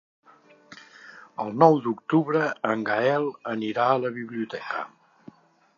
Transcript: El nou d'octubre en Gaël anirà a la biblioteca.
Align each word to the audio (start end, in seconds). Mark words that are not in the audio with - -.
El 1.43 1.53
nou 1.63 1.77
d'octubre 1.87 2.41
en 2.73 2.87
Gaël 2.91 3.29
anirà 3.55 3.87
a 3.99 4.03
la 4.07 4.13
biblioteca. 4.19 4.85